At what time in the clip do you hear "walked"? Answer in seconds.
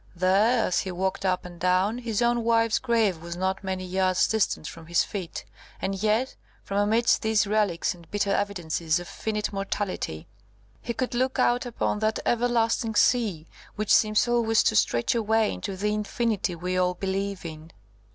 0.91-1.25